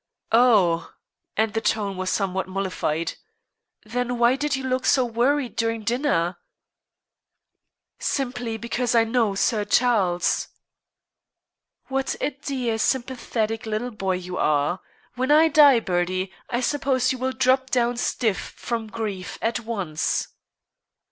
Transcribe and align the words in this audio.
"Oh!" 0.31 0.95
And 1.37 1.53
the 1.53 1.61
tone 1.61 1.95
was 1.95 2.09
somewhat 2.09 2.47
mollified. 2.47 3.13
"Then 3.83 4.17
why 4.17 4.35
did 4.35 4.55
you 4.55 4.63
look 4.63 4.83
so 4.87 5.05
worried 5.05 5.55
during 5.55 5.83
dinner?" 5.83 6.37
"Simply 7.99 8.57
because 8.57 8.95
I 8.95 9.03
know 9.03 9.35
Sir 9.35 9.63
Charles." 9.63 10.47
"What 11.85 12.15
a 12.19 12.31
dear, 12.31 12.79
sympathetic 12.79 13.67
little 13.67 13.91
boy 13.91 14.15
you 14.15 14.37
are! 14.39 14.79
When 15.13 15.29
I 15.29 15.49
die, 15.49 15.79
Bertie, 15.79 16.33
I 16.49 16.61
suppose 16.61 17.11
you 17.11 17.19
will 17.19 17.31
drop 17.33 17.69
down 17.69 17.95
stiff 17.97 18.55
from 18.57 18.87
grief 18.87 19.37
at 19.39 19.59
once." 19.59 20.29